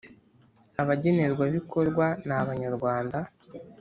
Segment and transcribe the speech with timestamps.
[0.81, 3.17] Abagenerwabikorwa ni Abanyarwanda